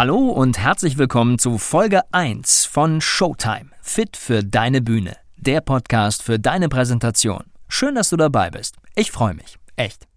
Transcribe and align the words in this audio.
Hallo 0.00 0.30
und 0.30 0.56
herzlich 0.56 0.96
willkommen 0.96 1.38
zu 1.38 1.58
Folge 1.58 2.00
1 2.10 2.64
von 2.64 3.02
Showtime. 3.02 3.66
Fit 3.82 4.16
für 4.16 4.42
deine 4.42 4.80
Bühne. 4.80 5.14
Der 5.36 5.60
Podcast 5.60 6.22
für 6.22 6.38
deine 6.38 6.70
Präsentation. 6.70 7.44
Schön, 7.68 7.96
dass 7.96 8.08
du 8.08 8.16
dabei 8.16 8.48
bist. 8.48 8.76
Ich 8.94 9.10
freue 9.12 9.34
mich. 9.34 9.58
Echt. 9.76 10.08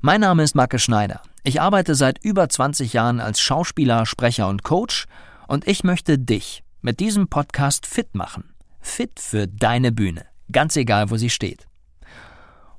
Mein 0.00 0.20
Name 0.20 0.44
ist 0.44 0.54
Marke 0.54 0.78
Schneider. 0.78 1.20
Ich 1.42 1.60
arbeite 1.60 1.96
seit 1.96 2.24
über 2.24 2.48
20 2.48 2.92
Jahren 2.92 3.18
als 3.18 3.40
Schauspieler, 3.40 4.06
Sprecher 4.06 4.46
und 4.46 4.62
Coach 4.62 5.06
und 5.48 5.66
ich 5.66 5.82
möchte 5.82 6.16
dich 6.16 6.62
mit 6.80 7.00
diesem 7.00 7.26
Podcast 7.26 7.86
fit 7.86 8.14
machen. 8.14 8.54
Fit 8.80 9.18
für 9.18 9.48
deine 9.48 9.90
Bühne. 9.90 10.26
Ganz 10.52 10.76
egal, 10.76 11.10
wo 11.10 11.16
sie 11.16 11.30
steht. 11.30 11.66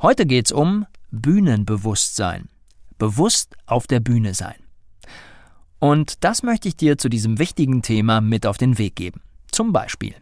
Heute 0.02 0.26
geht's 0.26 0.54
um 0.54 0.86
Bühnenbewusstsein. 1.12 2.48
Bewusst 2.98 3.58
auf 3.66 3.88
der 3.88 4.00
Bühne 4.00 4.34
sein. 4.34 4.63
Und 5.84 6.24
das 6.24 6.44
möchte 6.44 6.70
ich 6.70 6.78
dir 6.78 6.98
zu 6.98 7.10
diesem 7.10 7.40
wichtigen 7.40 7.82
Thema 7.82 8.22
mit 8.22 8.46
auf 8.46 8.56
den 8.56 8.78
Weg 8.78 8.96
geben. 8.96 9.20
Zum 9.52 9.74
Beispiel, 9.74 10.16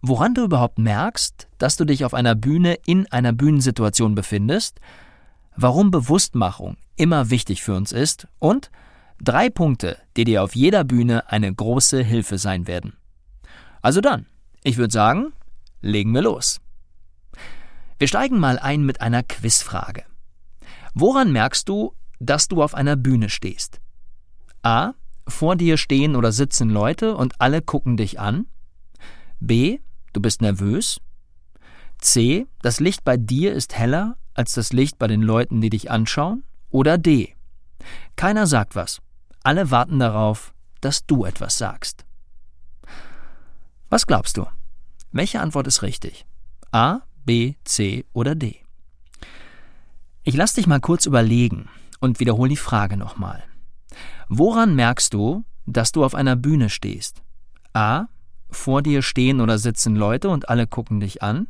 woran 0.00 0.32
du 0.32 0.42
überhaupt 0.42 0.78
merkst, 0.78 1.48
dass 1.58 1.76
du 1.76 1.84
dich 1.84 2.06
auf 2.06 2.14
einer 2.14 2.34
Bühne 2.34 2.78
in 2.86 3.06
einer 3.12 3.34
Bühnensituation 3.34 4.14
befindest, 4.14 4.80
warum 5.54 5.90
Bewusstmachung 5.90 6.78
immer 6.96 7.28
wichtig 7.28 7.62
für 7.62 7.74
uns 7.74 7.92
ist 7.92 8.26
und 8.38 8.70
drei 9.20 9.50
Punkte, 9.50 9.98
die 10.16 10.24
dir 10.24 10.42
auf 10.42 10.56
jeder 10.56 10.82
Bühne 10.82 11.30
eine 11.30 11.54
große 11.54 12.02
Hilfe 12.02 12.38
sein 12.38 12.66
werden. 12.66 12.94
Also 13.82 14.00
dann, 14.00 14.24
ich 14.64 14.78
würde 14.78 14.94
sagen, 14.94 15.34
legen 15.82 16.14
wir 16.14 16.22
los. 16.22 16.58
Wir 17.98 18.08
steigen 18.08 18.40
mal 18.40 18.58
ein 18.58 18.82
mit 18.82 19.02
einer 19.02 19.22
Quizfrage. 19.22 20.04
Woran 20.94 21.32
merkst 21.32 21.68
du, 21.68 21.92
dass 22.18 22.48
du 22.48 22.62
auf 22.62 22.74
einer 22.74 22.96
Bühne 22.96 23.28
stehst? 23.28 23.78
A. 24.62 24.94
Vor 25.26 25.56
dir 25.56 25.76
stehen 25.76 26.16
oder 26.16 26.32
sitzen 26.32 26.70
Leute 26.70 27.16
und 27.16 27.40
alle 27.40 27.62
gucken 27.62 27.96
dich 27.96 28.18
an. 28.18 28.46
B. 29.40 29.78
Du 30.12 30.20
bist 30.20 30.42
nervös. 30.42 31.00
C. 31.98 32.46
Das 32.60 32.80
Licht 32.80 33.04
bei 33.04 33.16
dir 33.16 33.52
ist 33.52 33.74
heller 33.74 34.16
als 34.34 34.54
das 34.54 34.72
Licht 34.72 34.98
bei 34.98 35.06
den 35.06 35.22
Leuten, 35.22 35.60
die 35.60 35.70
dich 35.70 35.90
anschauen. 35.90 36.42
Oder 36.70 36.98
D. 36.98 37.34
Keiner 38.16 38.46
sagt 38.46 38.74
was. 38.74 39.00
Alle 39.42 39.70
warten 39.70 39.98
darauf, 39.98 40.54
dass 40.80 41.06
du 41.06 41.24
etwas 41.24 41.58
sagst. 41.58 42.04
Was 43.90 44.06
glaubst 44.06 44.36
du? 44.36 44.46
Welche 45.10 45.40
Antwort 45.40 45.66
ist 45.66 45.82
richtig? 45.82 46.24
A, 46.70 47.00
B, 47.24 47.54
C 47.64 48.06
oder 48.12 48.34
D? 48.34 48.60
Ich 50.22 50.34
lass 50.34 50.54
dich 50.54 50.66
mal 50.66 50.80
kurz 50.80 51.06
überlegen 51.06 51.68
und 52.00 52.20
wiederhole 52.20 52.48
die 52.48 52.56
Frage 52.56 52.96
nochmal. 52.96 53.42
Woran 54.34 54.74
merkst 54.74 55.12
du, 55.12 55.44
dass 55.66 55.92
du 55.92 56.02
auf 56.02 56.14
einer 56.14 56.36
Bühne 56.36 56.70
stehst? 56.70 57.20
A. 57.74 58.06
Vor 58.48 58.80
dir 58.80 59.02
stehen 59.02 59.42
oder 59.42 59.58
sitzen 59.58 59.94
Leute 59.94 60.30
und 60.30 60.48
alle 60.48 60.66
gucken 60.66 61.00
dich 61.00 61.22
an. 61.22 61.48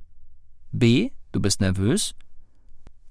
B. 0.72 1.12
Du 1.30 1.38
bist 1.38 1.60
nervös. 1.60 2.16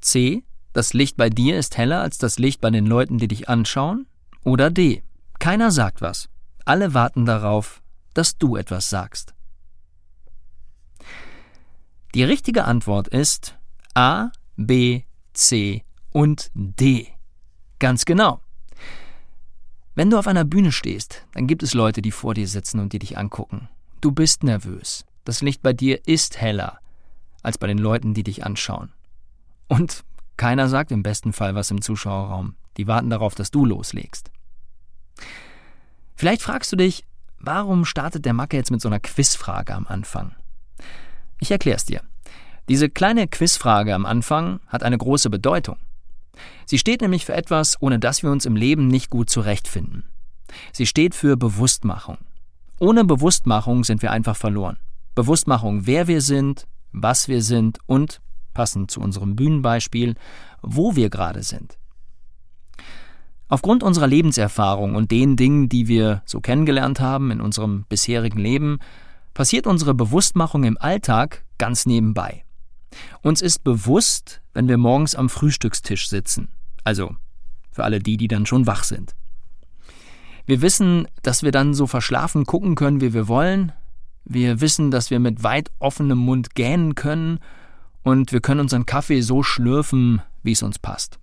C. 0.02 0.44
Das 0.74 0.92
Licht 0.92 1.16
bei 1.16 1.30
dir 1.30 1.58
ist 1.58 1.78
heller 1.78 2.02
als 2.02 2.18
das 2.18 2.38
Licht 2.38 2.60
bei 2.60 2.70
den 2.70 2.86
Leuten, 2.86 3.18
die 3.18 3.30
dich 3.30 3.48
anschauen. 3.48 4.08
Oder 4.44 4.72
D. 4.72 5.04
Keiner 5.40 5.72
sagt 5.72 6.02
was. 6.02 6.28
Alle 6.66 6.94
warten 6.94 7.26
darauf, 7.26 7.82
dass 8.14 8.38
du 8.38 8.58
etwas 8.58 8.90
sagst. 8.90 9.34
Die 12.14 12.26
richtige 12.26 12.66
Antwort 12.66 13.08
ist 13.08 13.58
A, 13.94 14.32
B, 14.58 15.04
C 15.32 15.84
und 16.12 16.52
D. 16.56 17.08
Ganz 17.80 18.04
genau. 18.04 18.41
Wenn 20.02 20.10
du 20.10 20.18
auf 20.18 20.26
einer 20.26 20.46
Bühne 20.46 20.72
stehst, 20.72 21.28
dann 21.34 21.46
gibt 21.46 21.62
es 21.62 21.76
Leute, 21.76 22.02
die 22.02 22.10
vor 22.10 22.34
dir 22.34 22.48
sitzen 22.48 22.80
und 22.80 22.92
die 22.92 22.98
dich 22.98 23.20
angucken. 23.20 23.70
Du 24.02 24.12
bist 24.12 24.42
nervös. 24.42 25.06
Das 25.26 25.44
Licht 25.44 25.62
bei 25.62 25.74
dir 25.74 26.08
ist 26.08 26.42
heller 26.42 26.80
als 27.44 27.60
bei 27.60 27.68
den 27.68 27.78
Leuten, 27.78 28.16
die 28.16 28.24
dich 28.24 28.44
anschauen. 28.44 28.92
Und 29.68 30.04
keiner 30.38 30.70
sagt 30.70 30.92
im 30.92 31.04
besten 31.04 31.34
Fall 31.34 31.54
was 31.54 31.70
im 31.70 31.84
Zuschauerraum. 31.84 32.56
Die 32.78 32.88
warten 32.88 33.12
darauf, 33.12 33.36
dass 33.36 33.52
du 33.52 33.64
loslegst. 33.64 34.32
Vielleicht 36.16 36.42
fragst 36.42 36.72
du 36.72 36.78
dich, 36.78 37.06
warum 37.38 37.86
startet 37.86 38.26
der 38.26 38.34
Macke 38.34 38.58
jetzt 38.58 38.72
mit 38.72 38.82
so 38.82 38.90
einer 38.90 39.00
Quizfrage 39.00 39.76
am 39.76 39.86
Anfang? 39.86 40.34
Ich 41.40 41.52
erklär's 41.52 41.86
dir. 41.86 42.02
Diese 42.70 42.90
kleine 42.90 43.28
Quizfrage 43.28 43.94
am 43.94 44.08
Anfang 44.08 44.62
hat 44.66 44.82
eine 44.82 44.98
große 44.98 45.30
Bedeutung. 45.30 45.78
Sie 46.66 46.78
steht 46.78 47.02
nämlich 47.02 47.26
für 47.26 47.34
etwas, 47.34 47.82
ohne 47.82 48.00
das 48.00 48.24
wir 48.24 48.32
uns 48.32 48.46
im 48.46 48.56
Leben 48.56 48.88
nicht 48.88 49.10
gut 49.10 49.30
zurechtfinden. 49.30 50.06
Sie 50.74 50.86
steht 50.86 51.16
für 51.16 51.38
Bewusstmachung. 51.38 52.18
Ohne 52.80 53.06
Bewusstmachung 53.06 53.84
sind 53.84 54.02
wir 54.02 54.12
einfach 54.12 54.36
verloren. 54.36 54.78
Bewusstmachung, 55.16 55.86
wer 55.86 56.08
wir 56.08 56.22
sind, 56.22 56.68
was 56.92 57.28
wir 57.28 57.42
sind 57.42 57.80
und, 57.86 58.22
passend 58.54 58.92
zu 58.92 59.02
unserem 59.02 59.36
Bühnenbeispiel, 59.36 60.16
wo 60.62 60.96
wir 60.96 61.10
gerade 61.10 61.44
sind. 61.44 61.78
Aufgrund 63.48 63.84
unserer 63.84 64.08
Lebenserfahrung 64.08 64.96
und 64.96 65.12
den 65.12 65.36
Dingen, 65.36 65.68
die 65.68 65.88
wir 65.90 66.22
so 66.26 66.40
kennengelernt 66.40 67.02
haben 67.02 67.32
in 67.32 67.42
unserem 67.42 67.86
bisherigen 67.90 68.40
Leben, 68.40 68.80
passiert 69.34 69.68
unsere 69.68 69.94
Bewusstmachung 69.94 70.64
im 70.64 70.78
Alltag 70.78 71.44
ganz 71.58 71.86
nebenbei. 71.86 72.46
Uns 73.22 73.42
ist 73.42 73.64
bewusst, 73.64 74.42
wenn 74.54 74.68
wir 74.68 74.78
morgens 74.78 75.16
am 75.16 75.30
Frühstückstisch 75.30 76.10
sitzen. 76.10 76.50
Also 76.84 77.16
für 77.72 77.84
alle 77.84 78.00
die, 78.00 78.18
die 78.18 78.28
dann 78.28 78.46
schon 78.46 78.68
wach 78.68 78.84
sind. 78.84 79.16
Wir 80.46 80.62
wissen, 80.62 81.08
dass 81.22 81.44
wir 81.44 81.52
dann 81.52 81.74
so 81.74 81.88
verschlafen 81.88 82.46
gucken 82.46 82.76
können, 82.76 83.02
wie 83.02 83.14
wir 83.14 83.28
wollen. 83.28 83.72
Wir 84.26 84.62
wissen, 84.62 84.92
dass 84.92 85.10
wir 85.10 85.20
mit 85.20 85.44
weit 85.44 85.72
offenem 85.80 86.18
Mund 86.18 86.56
gähnen 86.56 86.96
können 86.96 87.40
und 88.04 88.32
wir 88.32 88.42
können 88.42 88.62
unseren 88.62 88.86
Kaffee 88.86 89.22
so 89.22 89.44
schlürfen, 89.44 90.22
wie 90.44 90.52
es 90.52 90.64
uns 90.64 90.80
passt. 90.80 91.20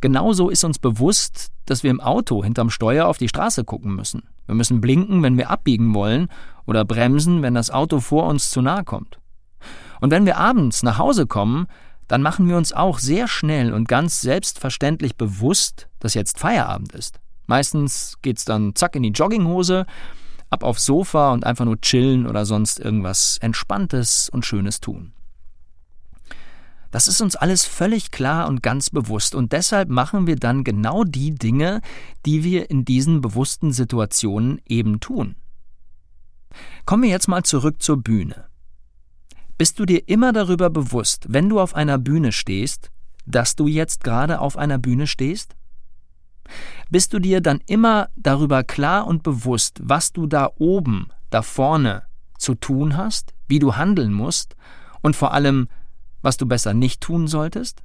Genauso 0.00 0.48
ist 0.48 0.64
uns 0.64 0.78
bewusst, 0.78 1.48
dass 1.66 1.82
wir 1.82 1.90
im 1.90 2.00
Auto 2.00 2.42
hinterm 2.42 2.70
Steuer 2.70 3.06
auf 3.06 3.18
die 3.18 3.28
Straße 3.28 3.64
gucken 3.64 3.94
müssen. 3.94 4.22
Wir 4.46 4.54
müssen 4.54 4.80
blinken, 4.80 5.22
wenn 5.22 5.36
wir 5.36 5.50
abbiegen 5.50 5.92
wollen 5.92 6.28
oder 6.66 6.84
bremsen, 6.84 7.42
wenn 7.42 7.54
das 7.54 7.70
Auto 7.70 8.00
vor 8.00 8.26
uns 8.28 8.50
zu 8.50 8.62
nahe 8.62 8.84
kommt. 8.84 9.18
Und 10.00 10.10
wenn 10.10 10.26
wir 10.26 10.36
abends 10.36 10.82
nach 10.82 10.98
Hause 10.98 11.26
kommen, 11.26 11.66
dann 12.08 12.22
machen 12.22 12.48
wir 12.48 12.56
uns 12.56 12.72
auch 12.72 12.98
sehr 12.98 13.28
schnell 13.28 13.72
und 13.72 13.86
ganz 13.86 14.20
selbstverständlich 14.20 15.16
bewusst, 15.16 15.88
dass 16.00 16.14
jetzt 16.14 16.38
Feierabend 16.38 16.92
ist. 16.92 17.20
Meistens 17.46 18.16
geht's 18.22 18.44
dann 18.44 18.74
zack 18.74 18.96
in 18.96 19.02
die 19.02 19.10
Jogginghose, 19.10 19.86
ab 20.50 20.62
aufs 20.62 20.86
Sofa 20.86 21.32
und 21.32 21.44
einfach 21.44 21.66
nur 21.66 21.80
chillen 21.80 22.26
oder 22.26 22.46
sonst 22.46 22.80
irgendwas 22.80 23.38
Entspanntes 23.38 24.30
und 24.30 24.46
Schönes 24.46 24.80
tun. 24.80 25.12
Das 26.90 27.06
ist 27.06 27.20
uns 27.20 27.36
alles 27.36 27.66
völlig 27.66 28.10
klar 28.10 28.48
und 28.48 28.62
ganz 28.62 28.88
bewusst 28.88 29.34
und 29.34 29.52
deshalb 29.52 29.90
machen 29.90 30.26
wir 30.26 30.36
dann 30.36 30.64
genau 30.64 31.04
die 31.04 31.34
Dinge, 31.34 31.82
die 32.24 32.44
wir 32.44 32.70
in 32.70 32.86
diesen 32.86 33.20
bewussten 33.20 33.72
Situationen 33.72 34.60
eben 34.66 35.00
tun. 35.00 35.36
Kommen 36.86 37.02
wir 37.02 37.10
jetzt 37.10 37.28
mal 37.28 37.42
zurück 37.42 37.82
zur 37.82 37.98
Bühne. 37.98 38.47
Bist 39.58 39.80
du 39.80 39.86
dir 39.86 40.08
immer 40.08 40.32
darüber 40.32 40.70
bewusst, 40.70 41.26
wenn 41.28 41.48
du 41.48 41.58
auf 41.58 41.74
einer 41.74 41.98
Bühne 41.98 42.30
stehst, 42.30 42.92
dass 43.26 43.56
du 43.56 43.66
jetzt 43.66 44.04
gerade 44.04 44.40
auf 44.40 44.56
einer 44.56 44.78
Bühne 44.78 45.08
stehst? 45.08 45.56
Bist 46.90 47.12
du 47.12 47.18
dir 47.18 47.40
dann 47.40 47.60
immer 47.66 48.08
darüber 48.14 48.62
klar 48.62 49.08
und 49.08 49.24
bewusst, 49.24 49.80
was 49.82 50.12
du 50.12 50.28
da 50.28 50.48
oben, 50.58 51.08
da 51.30 51.42
vorne 51.42 52.04
zu 52.38 52.54
tun 52.54 52.96
hast, 52.96 53.34
wie 53.48 53.58
du 53.58 53.74
handeln 53.74 54.12
musst 54.12 54.54
und 55.02 55.16
vor 55.16 55.34
allem, 55.34 55.68
was 56.22 56.36
du 56.36 56.46
besser 56.46 56.72
nicht 56.72 57.00
tun 57.00 57.26
solltest? 57.26 57.82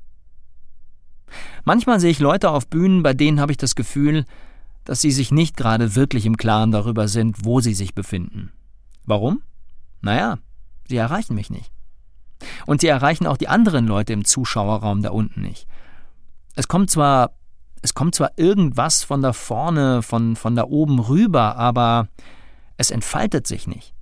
Manchmal 1.66 2.00
sehe 2.00 2.12
ich 2.12 2.20
Leute 2.20 2.52
auf 2.52 2.68
Bühnen, 2.68 3.02
bei 3.02 3.16
denen 3.16 3.40
habe 3.40 3.52
ich 3.52 3.58
das 3.58 3.74
Gefühl, 3.74 4.26
dass 4.86 5.02
sie 5.02 5.12
sich 5.12 5.32
nicht 5.32 5.58
gerade 5.58 5.96
wirklich 5.96 6.28
im 6.28 6.38
Klaren 6.38 6.72
darüber 6.72 7.08
sind, 7.08 7.46
wo 7.46 7.62
sie 7.62 7.74
sich 7.74 7.96
befinden. 7.96 8.52
Warum? 9.06 9.42
Naja, 10.02 10.38
Sie 10.94 10.98
erreichen 10.98 11.34
mich 11.34 11.50
nicht. 11.50 11.72
Und 12.68 12.82
sie 12.82 12.88
erreichen 12.88 13.26
auch 13.26 13.38
die 13.38 13.48
anderen 13.48 13.88
Leute 13.88 14.14
im 14.14 14.26
Zuschauerraum 14.26 15.02
da 15.02 15.10
unten 15.10 15.42
nicht. 15.42 15.66
Es 16.54 16.68
kommt 16.68 16.92
zwar 16.92 17.32
es 17.82 17.96
kommt 17.96 18.14
zwar 18.14 18.30
irgendwas 18.36 19.04
von 19.04 19.24
da 19.24 19.34
vorne, 19.34 20.04
von, 20.04 20.36
von 20.36 20.56
da 20.56 20.66
oben 20.66 21.00
rüber, 21.00 21.56
aber 21.56 22.10
es 22.78 22.92
entfaltet 22.92 23.48
sich 23.48 23.66
nicht. 23.66 23.96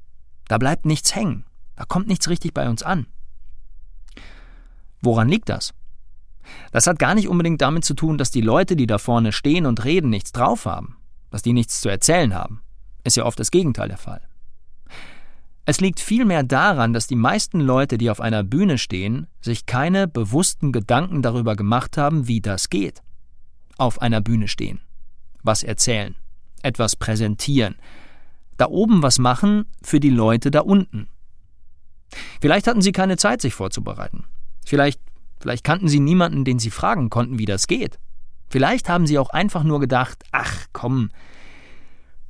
Da 0.50 0.58
bleibt 0.58 0.86
nichts 0.86 1.16
hängen. 1.16 1.46
Da 1.78 1.86
kommt 1.86 2.10
nichts 2.10 2.28
richtig 2.28 2.54
bei 2.54 2.68
uns 2.68 2.84
an. 2.84 3.06
Woran 5.02 5.30
liegt 5.30 5.48
das? 5.48 5.74
Das 6.74 6.88
hat 6.88 7.00
gar 7.00 7.16
nicht 7.16 7.30
unbedingt 7.30 7.62
damit 7.62 7.86
zu 7.86 7.94
tun, 7.94 8.18
dass 8.18 8.32
die 8.32 8.42
Leute, 8.42 8.76
die 8.76 8.86
da 8.86 8.98
vorne 8.98 9.32
stehen 9.32 9.66
und 9.66 9.86
reden, 9.86 10.10
nichts 10.10 10.34
drauf 10.34 10.66
haben, 10.66 10.98
dass 11.30 11.42
die 11.42 11.54
nichts 11.54 11.80
zu 11.80 11.88
erzählen 11.88 12.36
haben. 12.36 12.62
Ist 13.06 13.16
ja 13.16 13.24
oft 13.24 13.40
das 13.40 13.50
Gegenteil 13.50 13.88
der 13.88 13.98
Fall. 13.98 14.28
Es 15.72 15.80
liegt 15.80 16.02
vielmehr 16.02 16.44
daran, 16.44 16.92
dass 16.92 17.08
die 17.08 17.16
meisten 17.16 17.62
Leute, 17.62 17.98
die 17.98 18.10
auf 18.10 18.20
einer 18.20 18.44
Bühne 18.44 18.78
stehen, 18.78 19.28
sich 19.40 19.66
keine 19.66 20.06
bewussten 20.06 20.74
Gedanken 20.74 21.22
darüber 21.22 21.56
gemacht 21.56 21.96
haben, 21.96 22.28
wie 22.28 22.42
das 22.42 22.70
geht. 22.70 23.02
Auf 23.78 24.02
einer 24.02 24.20
Bühne 24.20 24.50
stehen, 24.50 24.82
was 25.44 25.64
erzählen, 25.64 26.16
etwas 26.62 26.98
präsentieren, 26.98 27.76
da 28.58 28.66
oben 28.66 29.02
was 29.02 29.18
machen 29.18 29.64
für 29.82 30.02
die 30.02 30.10
Leute 30.10 30.52
da 30.52 30.60
unten. 30.60 31.08
Vielleicht 32.42 32.68
hatten 32.68 32.82
sie 32.82 32.92
keine 32.92 33.16
Zeit, 33.16 33.40
sich 33.40 33.54
vorzubereiten. 33.54 34.26
Vielleicht 34.66 35.00
Vielleicht 35.40 35.64
kannten 35.64 35.88
sie 35.88 36.02
niemanden, 36.02 36.44
den 36.44 36.60
sie 36.60 36.70
fragen 36.70 37.10
konnten, 37.10 37.40
wie 37.40 37.46
das 37.46 37.68
geht. 37.68 37.98
Vielleicht 38.50 38.90
haben 38.90 39.08
sie 39.08 39.20
auch 39.20 39.30
einfach 39.30 39.64
nur 39.64 39.80
gedacht, 39.80 40.22
ach 40.34 40.66
komm, 40.74 41.12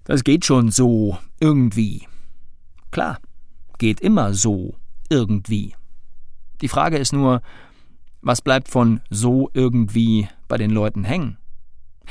das 0.04 0.24
geht 0.24 0.46
schon 0.46 0.70
so 0.70 1.18
irgendwie. 1.40 2.08
Klar, 2.92 3.18
geht 3.82 4.00
immer 4.00 4.36
so 4.36 4.76
irgendwie. 5.10 5.74
Die 6.62 6.68
Frage 6.68 7.00
ist 7.00 7.14
nur, 7.14 7.42
was 8.22 8.44
bleibt 8.44 8.68
von 8.68 9.02
so 9.10 9.50
irgendwie 9.56 10.30
bei 10.48 10.58
den 10.58 10.70
Leuten 10.70 11.04
hängen? 11.04 11.40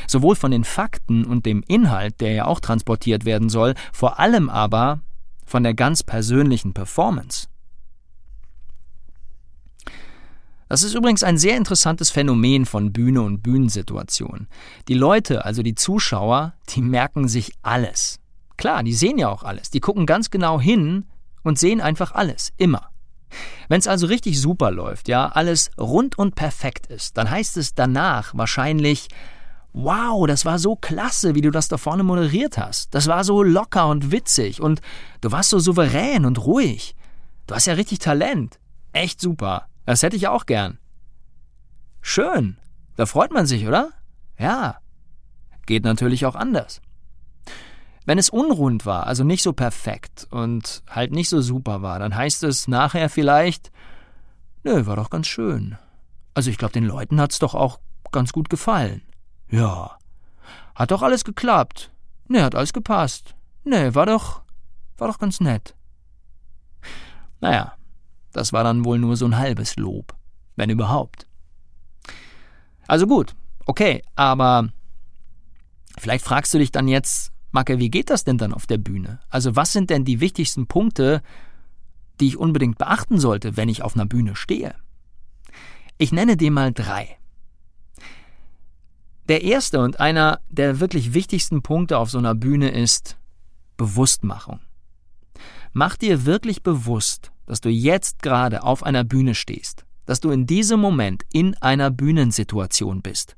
Sowohl 0.09 0.35
von 0.35 0.51
den 0.51 0.65
Fakten 0.65 1.25
und 1.25 1.47
dem 1.47 1.63
Inhalt, 1.69 2.21
der 2.21 2.33
ja 2.33 2.47
auch 2.47 2.59
transportiert 2.59 3.25
werden 3.25 3.49
soll, 3.49 3.75
vor 3.93 4.19
allem 4.19 4.51
aber 4.51 4.99
von 5.47 5.63
der 5.63 5.75
ganz 5.75 6.03
persönlichen 6.03 6.75
Performance. 6.75 7.47
Das 10.69 10.83
ist 10.83 10.95
übrigens 10.95 11.23
ein 11.23 11.39
sehr 11.39 11.57
interessantes 11.57 12.11
Phänomen 12.11 12.67
von 12.67 12.93
Bühne 12.93 13.23
und 13.23 13.43
Bühnensituation. 13.45 14.49
Die 14.89 14.95
Leute, 14.95 15.45
also 15.45 15.63
die 15.63 15.77
Zuschauer, 15.77 16.55
die 16.71 16.83
merken 16.83 17.29
sich 17.29 17.53
alles. 17.63 18.19
Klar, 18.57 18.83
die 18.83 18.93
sehen 18.93 19.19
ja 19.19 19.29
auch 19.29 19.45
alles. 19.45 19.71
Die 19.71 19.81
gucken 19.81 20.05
ganz 20.05 20.31
genau 20.31 20.61
hin 20.61 21.05
und 21.43 21.59
sehen 21.59 21.81
einfach 21.81 22.13
alles, 22.13 22.53
immer. 22.57 22.91
Wenn 23.69 23.79
es 23.79 23.87
also 23.87 24.07
richtig 24.07 24.41
super 24.41 24.71
läuft, 24.71 25.09
ja, 25.09 25.29
alles 25.29 25.71
rund 25.79 26.19
und 26.19 26.35
perfekt 26.35 26.87
ist, 26.87 27.17
dann 27.17 27.31
heißt 27.31 27.57
es 27.57 27.75
danach 27.75 28.35
wahrscheinlich, 28.35 29.09
wow, 29.73 30.27
das 30.27 30.45
war 30.45 30.59
so 30.59 30.75
klasse, 30.77 31.35
wie 31.35 31.41
du 31.41 31.51
das 31.51 31.69
da 31.69 31.77
vorne 31.77 32.03
moderiert 32.03 32.59
hast. 32.59 32.95
Das 32.95 33.07
war 33.07 33.23
so 33.23 33.43
locker 33.43 33.87
und 33.89 34.11
witzig 34.11 34.61
und 34.61 34.81
du 35.21 35.31
warst 35.31 35.51
so 35.51 35.59
souverän 35.59 36.25
und 36.25 36.45
ruhig. 36.45 36.97
Du 37.47 37.55
hast 37.55 37.67
ja 37.67 37.75
richtig 37.75 38.01
Talent. 38.01 38.59
Echt 38.93 39.21
super. 39.21 39.67
Das 39.87 40.03
hätte 40.03 40.17
ich 40.17 40.29
auch 40.29 40.47
gern. 40.47 40.79
Schön. 42.01 42.57
Da 42.97 43.07
freut 43.07 43.33
man 43.33 43.47
sich, 43.47 43.67
oder? 43.67 43.91
Ja. 44.39 44.79
Geht 45.67 45.85
natürlich 45.85 46.27
auch 46.27 46.35
anders. 46.35 46.81
Wenn 48.07 48.19
es 48.19 48.31
unrund 48.31 48.87
war, 48.87 49.07
also 49.07 49.25
nicht 49.25 49.43
so 49.43 49.53
perfekt 49.53 50.27
und 50.31 50.83
halt 50.89 51.13
nicht 51.13 51.29
so 51.29 51.41
super 51.41 51.83
war, 51.83 51.99
dann 51.99 52.15
heißt 52.15 52.43
es 52.45 52.67
nachher 52.67 53.09
vielleicht, 53.09 53.71
nö, 54.65 54.87
war 54.87 54.97
doch 54.97 55.11
ganz 55.11 55.27
schön. 55.27 55.77
Also 56.35 56.51
ich 56.51 56.59
glaube, 56.59 56.73
den 56.73 56.85
Leuten 56.85 57.21
hat's 57.21 57.39
doch 57.39 57.55
auch 57.55 57.79
ganz 58.13 58.33
gut 58.33 58.49
gefallen. 58.49 59.03
Ja. 59.49 59.99
Hat 60.75 60.91
doch 60.91 61.03
alles 61.03 61.25
geklappt. 61.25 61.91
Ne, 62.29 62.43
hat 62.43 62.55
alles 62.55 62.73
gepasst. 62.73 63.35
Ne, 63.65 63.95
war 63.95 64.07
doch, 64.07 64.43
war 64.97 65.09
doch 65.09 65.19
ganz 65.19 65.41
nett. 65.41 65.75
Naja, 67.41 67.75
das 68.33 68.53
war 68.53 68.65
dann 68.65 68.85
wohl 68.85 68.99
nur 68.99 69.17
so 69.17 69.27
ein 69.27 69.37
halbes 69.37 69.77
Lob, 69.77 70.15
wenn 70.57 70.71
überhaupt. 70.71 71.27
Also 72.87 73.07
gut, 73.07 73.35
okay, 73.67 74.03
aber 74.15 74.69
vielleicht 75.99 76.25
fragst 76.25 76.53
du 76.55 76.59
dich 76.59 76.71
dann 76.73 76.89
jetzt, 76.89 77.33
Macke, 77.53 77.79
wie 77.79 77.91
geht 77.91 78.11
das 78.11 78.25
denn 78.25 78.39
dann 78.39 78.55
auf 78.55 78.67
der 78.67 78.79
Bühne? 78.79 79.21
Also 79.29 79.57
was 79.57 79.73
sind 79.73 79.91
denn 79.91 80.05
die 80.05 80.21
wichtigsten 80.21 80.67
Punkte, 80.67 81.23
die 82.21 82.29
ich 82.29 82.37
unbedingt 82.37 82.79
beachten 82.79 83.19
sollte, 83.19 83.57
wenn 83.57 83.69
ich 83.69 83.83
auf 83.83 83.97
einer 83.97 84.07
Bühne 84.07 84.37
stehe? 84.37 84.75
Ich 85.99 86.13
nenne 86.13 86.37
dir 86.37 86.51
mal 86.51 86.73
drei. 86.73 87.19
Der 89.29 89.43
erste 89.43 89.81
und 89.81 90.01
einer 90.01 90.41
der 90.49 90.81
wirklich 90.81 91.13
wichtigsten 91.13 91.63
Punkte 91.63 91.99
auf 91.99 92.11
so 92.11 92.19
einer 92.19 92.35
Bühne 92.35 92.71
ist 92.71 93.17
Bewusstmachung. 93.77 94.61
Mach 95.73 95.97
dir 95.97 96.25
wirklich 96.25 96.63
bewusst, 96.63 97.33
dass 97.47 97.61
du 97.61 97.69
jetzt 97.69 98.23
gerade 98.23 98.63
auf 98.63 98.83
einer 98.83 99.05
Bühne 99.05 99.35
stehst, 99.35 99.85
dass 100.05 100.21
du 100.21 100.31
in 100.31 100.47
diesem 100.47 100.81
Moment 100.81 101.23
in 101.33 101.57
einer 101.59 101.91
Bühnensituation 101.91 103.03
bist. 103.03 103.37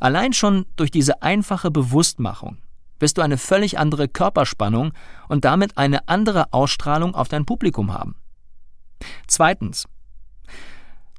Allein 0.00 0.32
schon 0.32 0.66
durch 0.76 0.90
diese 0.90 1.22
einfache 1.22 1.70
Bewusstmachung 1.70 2.58
wirst 3.02 3.18
du 3.18 3.22
eine 3.22 3.36
völlig 3.36 3.78
andere 3.78 4.08
Körperspannung 4.08 4.92
und 5.28 5.44
damit 5.44 5.76
eine 5.76 6.08
andere 6.08 6.52
Ausstrahlung 6.52 7.14
auf 7.14 7.28
dein 7.28 7.44
Publikum 7.44 7.92
haben. 7.92 8.14
Zweitens. 9.26 9.86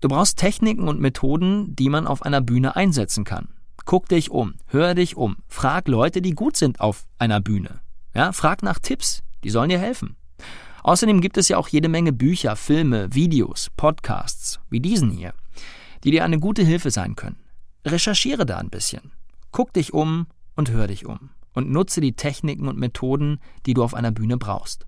Du 0.02 0.08
brauchst 0.08 0.38
Techniken 0.38 0.88
und 0.88 1.00
Methoden, 1.00 1.76
die 1.76 1.90
man 1.90 2.08
auf 2.08 2.24
einer 2.24 2.42
Bühne 2.42 2.76
einsetzen 2.76 3.24
kann. 3.24 3.50
Guck 3.86 4.08
dich 4.10 4.32
um, 4.32 4.56
hör 4.68 4.96
dich 4.96 5.16
um, 5.18 5.38
frag 5.48 5.88
Leute, 5.88 6.22
die 6.22 6.32
gut 6.32 6.58
sind 6.58 6.80
auf 6.80 7.06
einer 7.20 7.42
Bühne. 7.42 7.82
Ja, 8.14 8.32
frag 8.32 8.64
nach 8.64 8.80
Tipps, 8.80 9.24
die 9.44 9.50
sollen 9.50 9.70
dir 9.70 9.80
helfen. 9.80 10.16
Außerdem 10.84 11.22
gibt 11.22 11.38
es 11.38 11.48
ja 11.50 11.58
auch 11.58 11.68
jede 11.68 11.90
Menge 11.90 12.12
Bücher, 12.12 12.56
Filme, 12.56 13.14
Videos, 13.14 13.70
Podcasts, 13.76 14.60
wie 14.70 14.80
diesen 14.80 15.12
hier, 15.12 15.34
die 16.04 16.12
dir 16.12 16.24
eine 16.24 16.40
gute 16.40 16.64
Hilfe 16.64 16.92
sein 16.92 17.16
können. 17.16 17.40
Recherchiere 17.86 18.46
da 18.46 18.58
ein 18.58 18.70
bisschen. 18.70 19.12
Guck 19.52 19.74
dich 19.74 19.94
um 19.94 20.28
und 20.56 20.72
hör 20.72 20.88
dich 20.88 21.06
um. 21.06 21.30
Und 21.54 21.70
nutze 21.70 22.02
die 22.02 22.14
Techniken 22.14 22.68
und 22.68 22.78
Methoden, 22.78 23.40
die 23.66 23.74
du 23.74 23.84
auf 23.84 23.94
einer 23.94 24.12
Bühne 24.12 24.38
brauchst. 24.38 24.86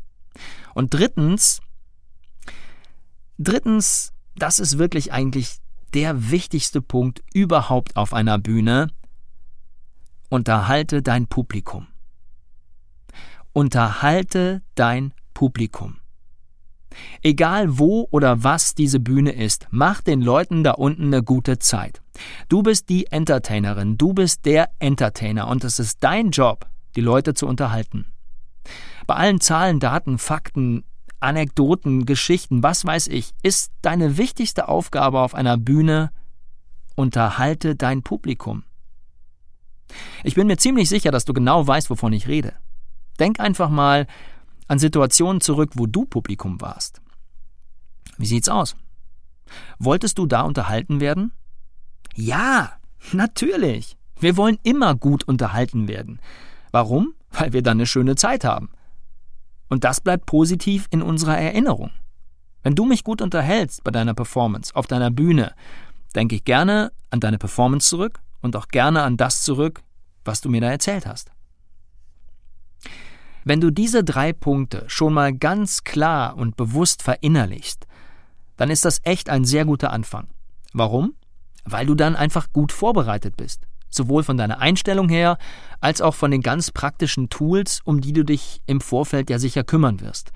Und 0.74 0.94
drittens, 0.94 1.62
drittens, 3.38 4.14
das 4.36 4.60
ist 4.60 4.78
wirklich 4.78 5.14
eigentlich 5.14 5.58
der 5.94 6.32
wichtigste 6.32 6.82
Punkt 6.82 7.24
überhaupt 7.34 7.96
auf 7.96 8.14
einer 8.14 8.38
Bühne. 8.38 8.90
Unterhalte 10.30 11.02
dein 11.02 11.28
Publikum. 11.28 11.88
Unterhalte 13.54 14.62
dein 14.76 15.14
Publikum. 15.34 15.98
Egal 17.22 17.78
wo 17.78 18.08
oder 18.12 18.44
was 18.44 18.76
diese 18.76 19.00
Bühne 19.00 19.32
ist, 19.32 19.68
mach 19.72 20.02
den 20.02 20.22
Leuten 20.22 20.64
da 20.64 20.72
unten 20.72 21.06
eine 21.06 21.24
gute 21.24 21.60
Zeit. 21.60 22.02
Du 22.50 22.64
bist 22.64 22.90
die 22.90 23.08
Entertainerin, 23.08 23.98
du 23.98 24.14
bist 24.14 24.46
der 24.46 24.70
Entertainer 24.80 25.48
und 25.48 25.64
es 25.64 25.80
ist 25.80 26.04
dein 26.04 26.32
Job, 26.32 26.68
die 26.96 27.02
Leute 27.02 27.34
zu 27.34 27.48
unterhalten. 27.48 28.06
Bei 29.08 29.16
allen 29.16 29.40
Zahlen, 29.42 29.80
Daten, 29.80 30.18
Fakten, 30.18 30.84
Anekdoten, 31.20 32.06
Geschichten, 32.06 32.64
was 32.64 32.86
weiß 32.86 33.08
ich, 33.08 33.32
ist 33.42 33.72
deine 33.82 34.18
wichtigste 34.18 34.68
Aufgabe 34.68 35.20
auf 35.20 35.36
einer 35.36 35.58
Bühne, 35.58 36.12
unterhalte 36.96 37.76
dein 37.76 38.04
Publikum. 38.04 38.64
Ich 40.24 40.36
bin 40.36 40.48
mir 40.48 40.58
ziemlich 40.58 40.90
sicher, 40.90 41.12
dass 41.12 41.26
du 41.26 41.34
genau 41.34 41.66
weißt, 41.66 41.90
wovon 41.90 42.14
ich 42.14 42.28
rede. 42.28 42.54
Denk 43.20 43.40
einfach 43.40 43.70
mal 43.70 44.08
an 44.68 44.80
Situationen 44.80 45.42
zurück, 45.42 45.72
wo 45.76 45.86
du 45.86 46.06
Publikum 46.06 46.62
warst. 46.62 47.02
Wie 48.18 48.26
sieht's 48.26 48.50
aus? 48.50 48.76
Wolltest 49.80 50.18
du 50.18 50.26
da 50.26 50.42
unterhalten 50.42 51.00
werden? 51.00 51.32
Ja, 52.16 52.74
natürlich. 53.12 53.98
Wir 54.20 54.38
wollen 54.38 54.58
immer 54.64 54.96
gut 54.96 55.26
unterhalten 55.26 55.88
werden. 55.88 56.20
Warum? 56.72 57.14
Weil 57.32 57.54
wir 57.54 57.62
dann 57.62 57.78
eine 57.78 57.86
schöne 57.86 58.16
Zeit 58.16 58.44
haben. 58.44 58.70
Und 59.68 59.84
das 59.84 60.00
bleibt 60.00 60.26
positiv 60.26 60.88
in 60.90 61.02
unserer 61.02 61.38
Erinnerung. 61.38 61.92
Wenn 62.64 62.76
du 62.76 62.86
mich 62.86 63.04
gut 63.04 63.22
unterhältst 63.22 63.84
bei 63.84 63.92
deiner 63.92 64.14
Performance 64.14 64.76
auf 64.76 64.88
deiner 64.88 65.12
Bühne, 65.12 65.54
denke 66.16 66.36
ich 66.36 66.46
gerne 66.46 66.92
an 67.10 67.20
deine 67.20 67.38
Performance 67.38 67.90
zurück 67.90 68.22
und 68.42 68.56
auch 68.56 68.70
gerne 68.70 69.04
an 69.04 69.18
das 69.18 69.44
zurück, 69.44 69.84
was 70.24 70.42
du 70.42 70.50
mir 70.50 70.62
da 70.62 70.72
erzählt 70.72 71.06
hast. 71.06 71.32
Wenn 73.48 73.62
du 73.62 73.70
diese 73.70 74.04
drei 74.04 74.34
Punkte 74.34 74.86
schon 74.88 75.14
mal 75.14 75.32
ganz 75.32 75.84
klar 75.84 76.36
und 76.36 76.58
bewusst 76.58 77.04
verinnerlichst, 77.04 77.86
dann 78.58 78.72
ist 78.72 78.86
das 78.86 79.02
echt 79.04 79.30
ein 79.30 79.46
sehr 79.46 79.66
guter 79.66 79.92
Anfang. 79.94 80.28
Warum? 80.74 81.14
Weil 81.64 81.86
du 81.86 81.94
dann 81.94 82.16
einfach 82.16 82.52
gut 82.52 82.72
vorbereitet 82.72 83.38
bist. 83.38 83.62
Sowohl 83.92 84.24
von 84.24 84.36
deiner 84.36 84.62
Einstellung 84.62 85.10
her, 85.10 85.38
als 85.80 86.02
auch 86.02 86.16
von 86.16 86.32
den 86.32 86.42
ganz 86.42 86.72
praktischen 86.72 87.30
Tools, 87.30 87.82
um 87.86 88.02
die 88.02 88.14
du 88.14 88.26
dich 88.26 88.62
im 88.66 88.82
Vorfeld 88.82 89.30
ja 89.30 89.38
sicher 89.38 89.64
kümmern 89.64 90.02
wirst. 90.02 90.32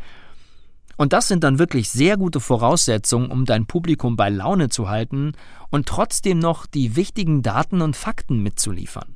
Und 0.95 1.11
das 1.11 1.27
sind 1.27 1.43
dann 1.43 1.57
wirklich 1.57 1.89
sehr 1.89 2.15
gute 2.15 2.39
Voraussetzungen, 2.39 3.31
um 3.31 3.45
dein 3.45 3.65
Publikum 3.65 4.17
bei 4.17 4.29
Laune 4.29 4.69
zu 4.69 4.87
halten 4.87 5.31
und 5.71 5.87
trotzdem 5.87 6.37
noch 6.37 6.67
die 6.67 6.95
wichtigen 6.95 7.41
Daten 7.41 7.81
und 7.81 7.95
Fakten 7.95 8.43
mitzuliefern. 8.43 9.15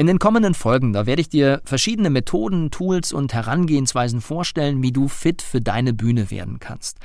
In 0.00 0.06
den 0.06 0.18
kommenden 0.18 0.54
Folgen, 0.54 0.94
da 0.94 1.04
werde 1.04 1.20
ich 1.20 1.28
dir 1.28 1.60
verschiedene 1.62 2.08
Methoden, 2.08 2.70
Tools 2.70 3.12
und 3.12 3.34
Herangehensweisen 3.34 4.22
vorstellen, 4.22 4.82
wie 4.82 4.92
du 4.92 5.08
fit 5.08 5.42
für 5.42 5.60
deine 5.60 5.92
Bühne 5.92 6.30
werden 6.30 6.58
kannst. 6.58 6.98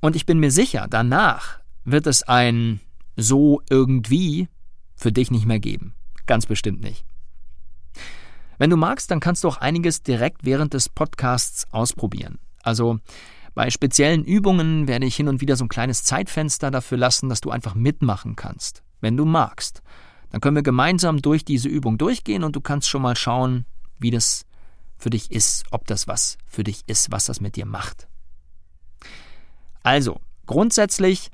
Und 0.00 0.16
ich 0.16 0.26
bin 0.26 0.40
mir 0.40 0.50
sicher, 0.50 0.88
danach 0.90 1.60
wird 1.84 2.08
es 2.08 2.24
ein 2.24 2.80
so 3.14 3.62
irgendwie 3.70 4.48
für 4.96 5.12
dich 5.12 5.30
nicht 5.30 5.46
mehr 5.46 5.60
geben. 5.60 5.94
Ganz 6.26 6.46
bestimmt 6.46 6.80
nicht. 6.80 7.04
Wenn 8.58 8.70
du 8.70 8.76
magst, 8.76 9.08
dann 9.12 9.20
kannst 9.20 9.44
du 9.44 9.48
auch 9.48 9.58
einiges 9.58 10.02
direkt 10.02 10.44
während 10.44 10.74
des 10.74 10.88
Podcasts 10.88 11.64
ausprobieren. 11.70 12.40
Also 12.60 12.98
bei 13.54 13.70
speziellen 13.70 14.24
Übungen 14.24 14.88
werde 14.88 15.06
ich 15.06 15.14
hin 15.14 15.28
und 15.28 15.40
wieder 15.40 15.54
so 15.54 15.64
ein 15.64 15.68
kleines 15.68 16.02
Zeitfenster 16.02 16.72
dafür 16.72 16.98
lassen, 16.98 17.28
dass 17.28 17.40
du 17.40 17.52
einfach 17.52 17.76
mitmachen 17.76 18.34
kannst, 18.34 18.82
wenn 19.00 19.16
du 19.16 19.24
magst. 19.24 19.80
Dann 20.30 20.40
können 20.40 20.56
wir 20.56 20.62
gemeinsam 20.62 21.22
durch 21.22 21.44
diese 21.44 21.68
Übung 21.68 21.98
durchgehen 21.98 22.44
und 22.44 22.56
du 22.56 22.60
kannst 22.60 22.88
schon 22.88 23.02
mal 23.02 23.16
schauen, 23.16 23.66
wie 23.98 24.10
das 24.10 24.44
für 24.98 25.10
dich 25.10 25.30
ist, 25.30 25.64
ob 25.70 25.86
das 25.86 26.08
was 26.08 26.38
für 26.46 26.64
dich 26.64 26.82
ist, 26.86 27.10
was 27.10 27.26
das 27.26 27.40
mit 27.40 27.56
dir 27.56 27.66
macht. 27.66 28.08
Also, 29.82 30.20
grundsätzlich 30.46 31.30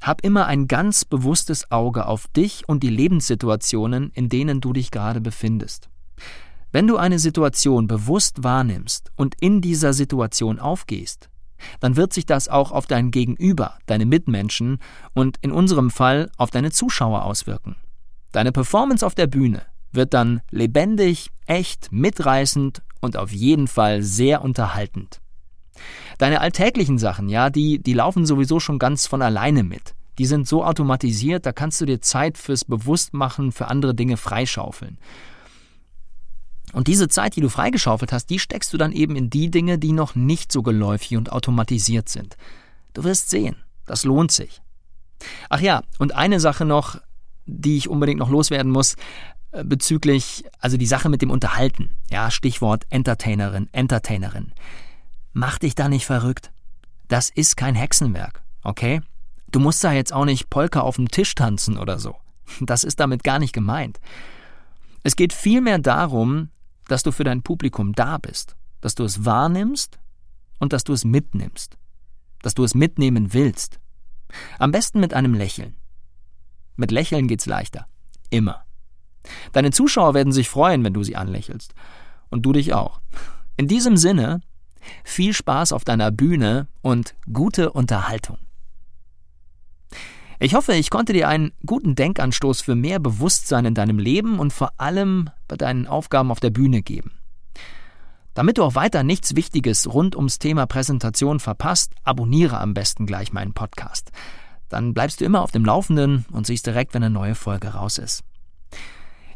hab 0.00 0.24
immer 0.24 0.46
ein 0.46 0.68
ganz 0.68 1.04
bewusstes 1.04 1.70
Auge 1.72 2.06
auf 2.06 2.28
dich 2.28 2.68
und 2.68 2.82
die 2.82 2.90
Lebenssituationen, 2.90 4.10
in 4.14 4.28
denen 4.28 4.60
du 4.60 4.72
dich 4.72 4.90
gerade 4.90 5.20
befindest. 5.20 5.88
Wenn 6.70 6.86
du 6.86 6.96
eine 6.96 7.18
Situation 7.18 7.88
bewusst 7.88 8.44
wahrnimmst 8.44 9.10
und 9.16 9.34
in 9.40 9.60
dieser 9.60 9.92
Situation 9.92 10.58
aufgehst, 10.58 11.30
dann 11.80 11.96
wird 11.96 12.12
sich 12.12 12.26
das 12.26 12.48
auch 12.48 12.70
auf 12.70 12.86
dein 12.86 13.10
Gegenüber, 13.10 13.78
deine 13.86 14.06
Mitmenschen 14.06 14.78
und 15.14 15.38
in 15.40 15.50
unserem 15.50 15.90
Fall 15.90 16.30
auf 16.36 16.50
deine 16.50 16.70
Zuschauer 16.70 17.24
auswirken. 17.24 17.74
Deine 18.32 18.52
Performance 18.52 19.04
auf 19.04 19.14
der 19.14 19.26
Bühne 19.26 19.62
wird 19.92 20.14
dann 20.14 20.42
lebendig, 20.50 21.30
echt, 21.46 21.90
mitreißend 21.90 22.82
und 23.00 23.16
auf 23.16 23.32
jeden 23.32 23.68
Fall 23.68 24.02
sehr 24.02 24.42
unterhaltend. 24.42 25.20
Deine 26.18 26.40
alltäglichen 26.40 26.98
Sachen, 26.98 27.28
ja, 27.28 27.48
die, 27.50 27.78
die 27.78 27.94
laufen 27.94 28.26
sowieso 28.26 28.60
schon 28.60 28.78
ganz 28.78 29.06
von 29.06 29.22
alleine 29.22 29.62
mit. 29.62 29.94
Die 30.18 30.26
sind 30.26 30.48
so 30.48 30.64
automatisiert, 30.64 31.46
da 31.46 31.52
kannst 31.52 31.80
du 31.80 31.86
dir 31.86 32.00
Zeit 32.00 32.38
fürs 32.38 32.64
Bewusstmachen, 32.64 33.52
für 33.52 33.68
andere 33.68 33.94
Dinge 33.94 34.16
freischaufeln. 34.16 34.98
Und 36.72 36.88
diese 36.88 37.08
Zeit, 37.08 37.36
die 37.36 37.40
du 37.40 37.48
freigeschaufelt 37.48 38.12
hast, 38.12 38.26
die 38.26 38.38
steckst 38.38 38.72
du 38.72 38.78
dann 38.78 38.92
eben 38.92 39.16
in 39.16 39.30
die 39.30 39.50
Dinge, 39.50 39.78
die 39.78 39.92
noch 39.92 40.16
nicht 40.16 40.52
so 40.52 40.62
geläufig 40.62 41.16
und 41.16 41.32
automatisiert 41.32 42.08
sind. 42.08 42.36
Du 42.92 43.04
wirst 43.04 43.30
sehen, 43.30 43.56
das 43.86 44.04
lohnt 44.04 44.32
sich. 44.32 44.60
Ach 45.48 45.60
ja, 45.60 45.82
und 45.98 46.14
eine 46.14 46.40
Sache 46.40 46.64
noch, 46.64 47.00
die 47.48 47.76
ich 47.76 47.88
unbedingt 47.88 48.20
noch 48.20 48.30
loswerden 48.30 48.70
muss, 48.70 48.94
äh, 49.50 49.64
bezüglich, 49.64 50.44
also 50.60 50.76
die 50.76 50.86
Sache 50.86 51.08
mit 51.08 51.22
dem 51.22 51.30
Unterhalten. 51.30 51.90
Ja, 52.10 52.30
Stichwort 52.30 52.86
Entertainerin, 52.90 53.68
Entertainerin. 53.72 54.52
Mach 55.32 55.58
dich 55.58 55.74
da 55.74 55.88
nicht 55.88 56.06
verrückt. 56.06 56.52
Das 57.08 57.30
ist 57.30 57.56
kein 57.56 57.74
Hexenwerk, 57.74 58.42
okay? 58.62 59.00
Du 59.50 59.60
musst 59.60 59.82
da 59.82 59.92
jetzt 59.92 60.12
auch 60.12 60.26
nicht 60.26 60.50
Polka 60.50 60.80
auf 60.80 60.96
dem 60.96 61.10
Tisch 61.10 61.34
tanzen 61.34 61.78
oder 61.78 61.98
so. 61.98 62.16
Das 62.60 62.84
ist 62.84 63.00
damit 63.00 63.24
gar 63.24 63.38
nicht 63.38 63.52
gemeint. 63.52 64.00
Es 65.02 65.16
geht 65.16 65.32
vielmehr 65.32 65.78
darum, 65.78 66.50
dass 66.86 67.02
du 67.02 67.12
für 67.12 67.24
dein 67.24 67.42
Publikum 67.42 67.92
da 67.92 68.18
bist, 68.18 68.56
dass 68.80 68.94
du 68.94 69.04
es 69.04 69.24
wahrnimmst 69.24 69.98
und 70.58 70.72
dass 70.72 70.84
du 70.84 70.92
es 70.92 71.04
mitnimmst, 71.04 71.76
dass 72.42 72.54
du 72.54 72.64
es 72.64 72.74
mitnehmen 72.74 73.32
willst. 73.32 73.80
Am 74.58 74.72
besten 74.72 75.00
mit 75.00 75.14
einem 75.14 75.34
Lächeln. 75.34 75.76
Mit 76.78 76.92
Lächeln 76.92 77.26
geht's 77.26 77.46
leichter. 77.46 77.86
Immer. 78.30 78.64
Deine 79.52 79.72
Zuschauer 79.72 80.14
werden 80.14 80.32
sich 80.32 80.48
freuen, 80.48 80.84
wenn 80.84 80.94
du 80.94 81.02
sie 81.02 81.16
anlächelst. 81.16 81.74
Und 82.30 82.46
du 82.46 82.52
dich 82.52 82.72
auch. 82.72 83.00
In 83.56 83.66
diesem 83.66 83.96
Sinne, 83.96 84.40
viel 85.02 85.34
Spaß 85.34 85.72
auf 85.72 85.84
deiner 85.84 86.12
Bühne 86.12 86.68
und 86.80 87.16
gute 87.32 87.72
Unterhaltung. 87.72 88.38
Ich 90.38 90.54
hoffe, 90.54 90.74
ich 90.74 90.88
konnte 90.88 91.12
dir 91.12 91.28
einen 91.28 91.50
guten 91.66 91.96
Denkanstoß 91.96 92.60
für 92.60 92.76
mehr 92.76 93.00
Bewusstsein 93.00 93.64
in 93.64 93.74
deinem 93.74 93.98
Leben 93.98 94.38
und 94.38 94.52
vor 94.52 94.70
allem 94.76 95.30
bei 95.48 95.56
deinen 95.56 95.88
Aufgaben 95.88 96.30
auf 96.30 96.38
der 96.38 96.50
Bühne 96.50 96.82
geben. 96.82 97.10
Damit 98.34 98.56
du 98.56 98.62
auch 98.62 98.76
weiter 98.76 99.02
nichts 99.02 99.34
Wichtiges 99.34 99.92
rund 99.92 100.14
ums 100.14 100.38
Thema 100.38 100.66
Präsentation 100.66 101.40
verpasst, 101.40 101.92
abonniere 102.04 102.60
am 102.60 102.72
besten 102.72 103.04
gleich 103.04 103.32
meinen 103.32 103.52
Podcast. 103.52 104.12
Dann 104.68 104.94
bleibst 104.94 105.20
du 105.20 105.24
immer 105.24 105.42
auf 105.42 105.50
dem 105.50 105.64
Laufenden 105.64 106.26
und 106.32 106.46
siehst 106.46 106.66
direkt, 106.66 106.94
wenn 106.94 107.02
eine 107.02 107.12
neue 107.12 107.34
Folge 107.34 107.68
raus 107.68 107.98
ist. 107.98 108.22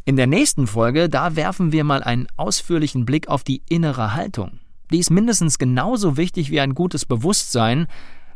In 0.05 0.17
der 0.17 0.27
nächsten 0.27 0.67
Folge, 0.67 1.09
da 1.09 1.37
werfen 1.37 1.71
wir 1.73 1.85
mal 1.85 2.03
einen 2.03 2.27
ausführlichen 2.37 3.05
Blick 3.05 3.29
auf 3.29 3.45
die 3.45 3.63
innere 3.69 4.15
Haltung. 4.15 4.59
Die 4.91 4.99
ist 4.99 5.11
mindestens 5.11 5.59
genauso 5.59 6.17
wichtig 6.17 6.51
wie 6.51 6.61
ein 6.61 6.75
gutes 6.75 7.05
Bewusstsein, 7.05 7.87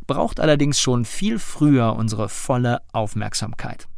braucht 0.06 0.40
allerdings 0.40 0.80
schon 0.80 1.04
viel 1.04 1.38
früher 1.38 1.96
unsere 1.96 2.28
volle 2.28 2.80
Aufmerksamkeit. 2.92 3.88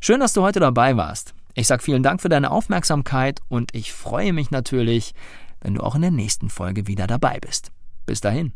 Schön, 0.00 0.20
dass 0.20 0.32
du 0.32 0.42
heute 0.42 0.60
dabei 0.60 0.96
warst. 0.96 1.34
Ich 1.54 1.66
sage 1.66 1.82
vielen 1.82 2.02
Dank 2.02 2.22
für 2.22 2.30
deine 2.30 2.50
Aufmerksamkeit 2.50 3.40
und 3.48 3.74
ich 3.74 3.92
freue 3.92 4.32
mich 4.32 4.50
natürlich, 4.50 5.12
wenn 5.60 5.74
du 5.74 5.82
auch 5.82 5.94
in 5.94 6.02
der 6.02 6.10
nächsten 6.10 6.48
Folge 6.48 6.86
wieder 6.86 7.06
dabei 7.06 7.38
bist. 7.38 7.70
Bis 8.06 8.20
dahin. 8.20 8.52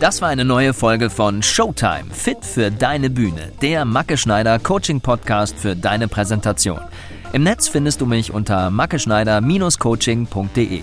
Das 0.00 0.20
war 0.20 0.28
eine 0.28 0.44
neue 0.44 0.74
Folge 0.74 1.08
von 1.10 1.40
Showtime, 1.42 2.06
fit 2.10 2.44
für 2.44 2.72
deine 2.72 3.08
Bühne, 3.08 3.52
der 3.62 3.84
Macke 3.84 4.16
Schneider 4.16 4.58
Coaching 4.58 5.00
Podcast 5.00 5.56
für 5.56 5.76
deine 5.76 6.08
Präsentation. 6.08 6.80
Im 7.32 7.44
Netz 7.44 7.68
findest 7.68 8.00
du 8.00 8.06
mich 8.06 8.32
unter 8.32 8.70
mackeschneider-coaching.de. 8.70 10.82